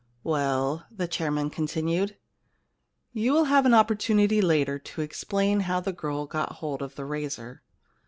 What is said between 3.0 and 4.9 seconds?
you will have an opportunity later